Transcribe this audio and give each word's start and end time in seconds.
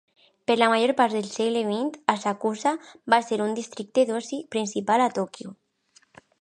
Per 0.51 0.53
la 0.59 0.69
major 0.69 0.93
part 1.01 1.17
del 1.17 1.27
segle 1.33 1.61
vint, 1.67 1.91
Asakusa 2.15 2.73
va 3.15 3.21
ser 3.29 3.41
un 3.47 3.55
districte 3.61 4.09
d'oci 4.11 4.43
principal 4.57 5.07
a 5.07 5.11
Tòquio. 5.21 5.57